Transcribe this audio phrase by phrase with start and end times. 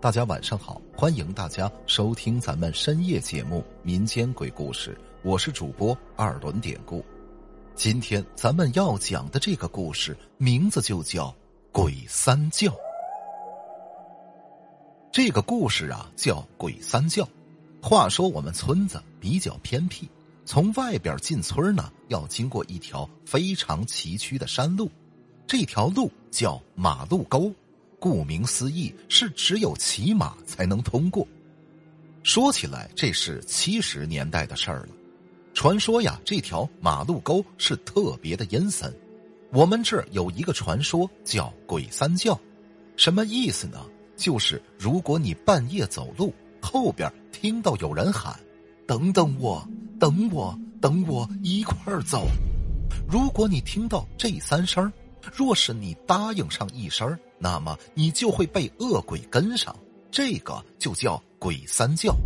[0.00, 4.92] 大家晚上好，欢迎大家收听咱们深夜节目《民间鬼故事》，
[5.24, 7.04] 我是主播二轮典故。
[7.74, 11.26] 今天咱们要讲的这个故事名字就叫
[11.72, 12.70] 《鬼三教》。
[15.10, 17.24] 这个故事啊叫《鬼三教》。
[17.82, 20.08] 话说我们村子比较偏僻，
[20.44, 24.88] 从外边进村呢要经过一条非常崎岖的山路，
[25.44, 27.52] 这条路叫马路沟。
[27.98, 31.26] 顾名思义，是只有骑马才能通过。
[32.22, 34.88] 说起来，这是七十年代的事儿了。
[35.54, 38.94] 传说呀，这条马路沟是特别的阴森。
[39.50, 42.38] 我们这儿有一个传说叫“鬼三叫”，
[42.96, 43.84] 什么意思呢？
[44.16, 48.38] 就是如果你半夜走路，后边听到有人喊
[48.86, 49.66] ：“等等我，
[49.98, 52.26] 等我，等我一块儿走。”
[53.08, 54.92] 如果你听到这三声
[55.32, 59.74] 若是你答应上一声那么你就会被恶鬼跟上，
[60.10, 62.16] 这个就叫鬼三叫。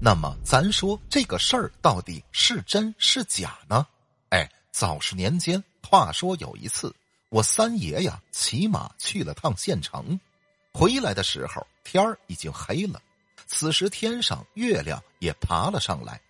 [0.00, 3.86] 那么咱说这个事儿到底是真是假呢？
[4.28, 6.94] 哎，早十年间，话说有一次，
[7.30, 10.18] 我三爷呀骑马去了趟县城，
[10.72, 13.00] 回来的时候天儿已经黑了，
[13.46, 16.20] 此时天上月亮也爬了上来，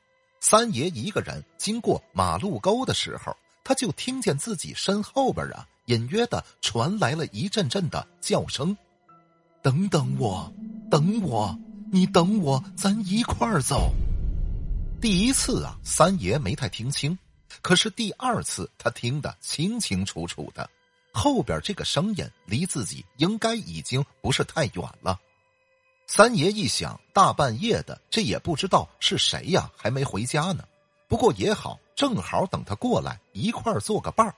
[0.40, 3.36] 三爷一个人经过马路沟的时候。
[3.66, 8.76] 他就听见自己身后边啊，隐约的传来了一阵阵的叫声
[9.62, 10.52] ：“等等我，
[10.90, 11.58] 等我，
[11.92, 13.92] 你等我，咱一块儿走。”
[15.00, 17.18] 第一次啊，三爷没太听清，
[17.60, 20.68] 可是第二次他听得清清楚楚的，
[21.12, 25.20] 后边这个声音离自己应该已经不是太远了。
[26.06, 30.64] 三爷一想，大半夜的，这也不知道是谁呀，还没回家呢。
[31.08, 31.78] 不过也好。
[31.96, 34.34] 正好等他过来一块儿做个伴儿，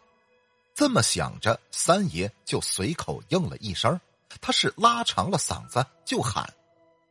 [0.77, 3.99] 这么想着，三爷就随口应了一声，
[4.43, 6.47] 他是拉长了嗓子就喊：“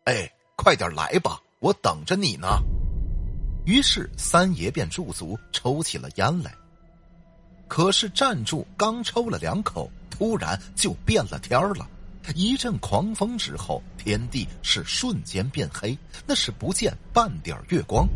[0.06, 2.60] 哎，快点来吧，我等着你呢。”
[3.66, 6.54] 于是三爷便驻足抽起了烟来。
[7.68, 11.90] 可是站住刚抽了两口，突然就变了天了，
[12.36, 15.98] 一阵狂风之后，天地是瞬间变黑，
[16.28, 18.08] 那是不见半点月光。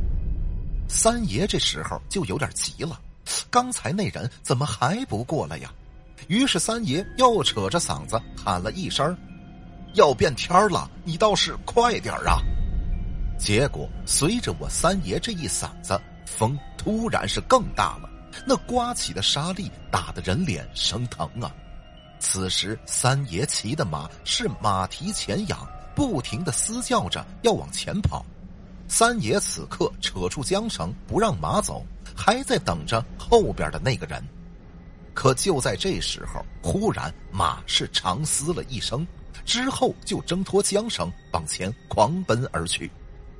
[0.88, 3.02] 三爷这时候就有点急了，
[3.50, 5.72] 刚才那人怎么还不过来呀？
[6.28, 9.18] 于是三爷又扯着嗓子喊了一声
[9.96, 12.40] ：“要变天了，你倒是快点啊！”
[13.40, 18.10] 结果随着我三爷这一嗓子，风突然是更大了，
[18.46, 21.50] 那刮起的沙粒打得人脸生疼啊！
[22.20, 25.66] 此时三爷骑的马是马蹄前仰，
[25.96, 28.26] 不停的嘶叫着要往前跑。
[28.90, 31.86] 三爷此刻扯出缰绳，不让马走，
[32.30, 34.24] 还在等着后边的那个人。
[35.16, 39.04] 可就在这时候，忽然马是长嘶了一声，
[39.46, 42.92] 之后就挣脱缰绳往前狂奔而去。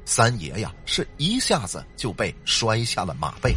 [0.06, 3.56] 三爷呀，是一下子就被摔下了马背。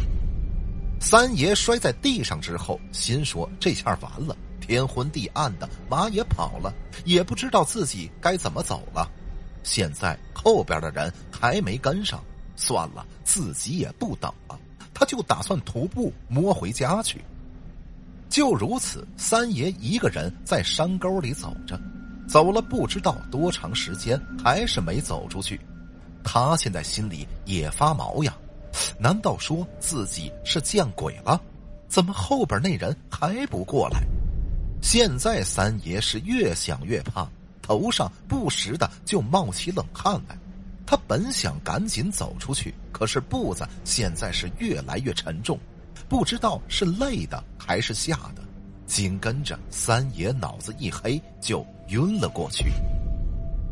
[1.01, 6.71] 三爷摔在地上之后，心说这下完了，天昏地暗的，马也跑了，
[7.05, 9.09] 也不知道自己该怎么走了。
[9.63, 12.23] 现在后边的人还没跟上，
[12.55, 14.59] 算了，自己也不等了，
[15.03, 17.21] 他就打算徒步摸回家去。
[18.29, 21.77] 就如此，三爷一个人在山沟里走着，
[22.25, 25.59] 走了不知道多长时间，还是没走出去。
[26.23, 28.33] 他现在心里也发毛呀，
[28.97, 31.37] 难道说自己是见鬼了？
[31.89, 34.01] 怎么后边那人还不过来？
[34.81, 37.27] 现在三爷是越想越怕。
[37.61, 40.37] 头上不时的就冒起冷汗来，
[40.85, 45.57] 他本想赶紧走出去，可是步子现在是越来越沉重，
[46.09, 48.43] 不知道是累的还是吓的。
[48.85, 52.65] 紧跟着三爷脑子一黑，就晕了过去。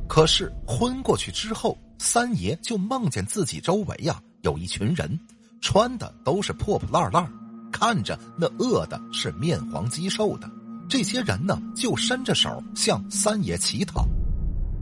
[0.07, 5.19] 可是昏过去之后，三爷就梦见自己周围呀有一群人，
[5.59, 7.31] 穿的都是破破烂烂，
[7.71, 10.49] 看着那饿的是面黄肌瘦的。
[10.89, 14.07] 这些人呢，就伸着手向三爷乞讨。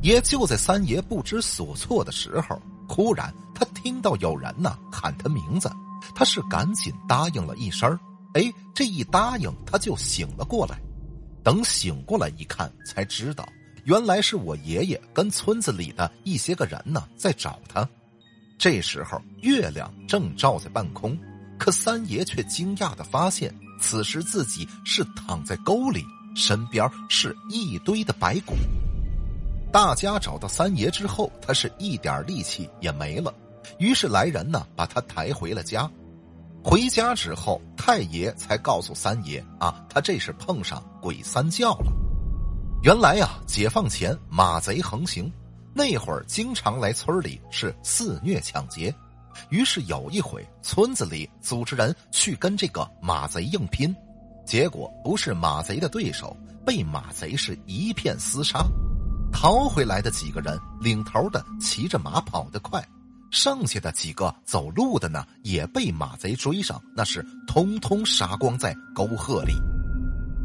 [0.01, 5.69] 也就在三爷不知所措的时候，忽然他听到有人呢喊他名字，
[6.15, 7.97] 他是赶紧答应了一声
[8.33, 10.79] 哎，这一答应他就醒了过来。
[11.43, 13.47] 等醒过来一看，才知道
[13.85, 17.87] 原来是我爷爷跟村子里的一些个人呢在找他。
[18.57, 21.17] 这时候月亮正照在半空，
[21.57, 23.53] 可三爷却惊讶的发现。
[23.81, 26.03] 此时自己是躺在沟里，
[26.35, 28.53] 身边是一堆的白骨。
[29.71, 33.31] 大家找到三爷之后，他是一点力气也没了，
[33.77, 35.89] 于是来人呢把他抬回了家。
[36.63, 41.91] 回家之后，太爷才告诉三爷啊，他这是碰上鬼三叫了。
[42.81, 45.31] 原来呀，解放前马贼横行，
[45.73, 48.93] 那会儿经常来村里是肆虐抢劫。
[49.49, 53.95] 于是有一回，村子里组织人去跟这个马贼硬拼，
[54.45, 56.35] 结果不是马贼的对手，
[56.65, 58.65] 被马贼是一片厮杀。
[59.31, 62.85] 逃回来的几个人，领头的骑着马跑得快，
[63.31, 69.53] 剩下的几个走路的呢，也被马贼追上，那是通通杀光在沟壑里。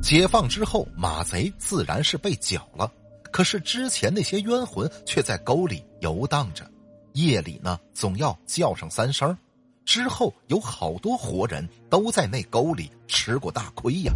[0.01, 2.91] 解放之后，马贼自然是被剿了，
[3.33, 6.71] 可是之前那些冤魂却在沟里游荡着。
[7.15, 9.37] 夜里呢，总要叫上三声
[9.85, 14.13] 之后有好多活人都在那沟里吃过大亏呀。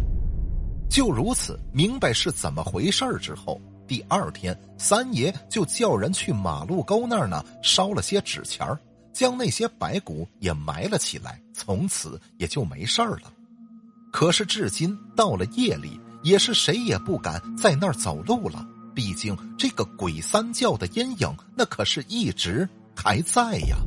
[0.89, 8.65] 就如此，明白是怎么回事之后，第二天三爷就叫人去马路沟那儿呢烧了些纸钱
[9.11, 13.33] 将那些白骨也埋了起来，从此也就没事儿了。
[14.13, 22.69] 可是至今到了夜里，也是谁也不敢在那儿走路了，毕竟这个鬼三教的阴影，那可是一直。
[23.01, 23.77] 还在呀。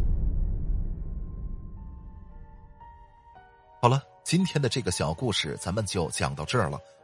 [3.82, 6.78] 好了，今天的这个小故事咱们就讲到这儿了。